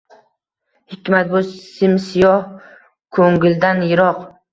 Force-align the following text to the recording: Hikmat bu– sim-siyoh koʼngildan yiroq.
Hikmat 0.93 1.27
bu– 1.33 1.41
sim-siyoh 1.73 2.47
koʼngildan 3.19 3.85
yiroq. 3.91 4.25